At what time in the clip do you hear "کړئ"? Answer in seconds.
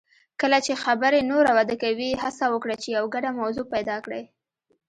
4.05-4.23